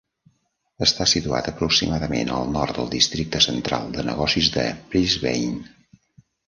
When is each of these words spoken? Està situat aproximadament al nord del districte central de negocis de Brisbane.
Està 0.85 1.05
situat 1.11 1.49
aproximadament 1.51 2.33
al 2.39 2.49
nord 2.55 2.81
del 2.81 2.91
districte 2.97 3.43
central 3.49 3.95
de 3.99 4.09
negocis 4.13 4.53
de 4.59 4.69
Brisbane. 4.89 5.77